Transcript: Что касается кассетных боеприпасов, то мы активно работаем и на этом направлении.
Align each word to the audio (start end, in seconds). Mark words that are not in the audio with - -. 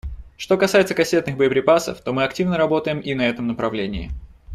Что 0.35 0.57
касается 0.57 0.95
кассетных 0.95 1.37
боеприпасов, 1.37 2.01
то 2.01 2.11
мы 2.11 2.23
активно 2.23 2.57
работаем 2.57 3.01
и 3.01 3.13
на 3.13 3.21
этом 3.21 3.45
направлении. 3.45 4.09